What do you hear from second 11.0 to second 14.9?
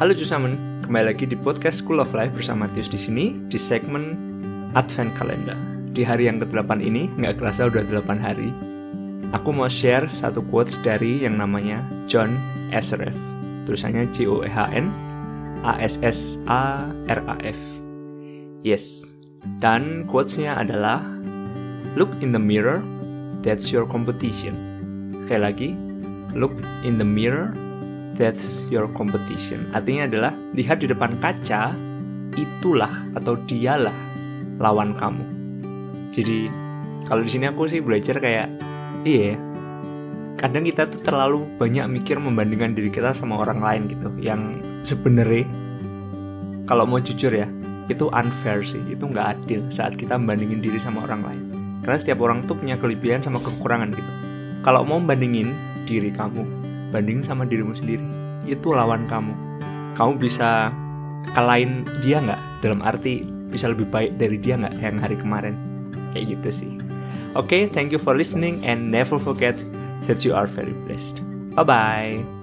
yang namanya John Asaraf. Tulisannya J O E H N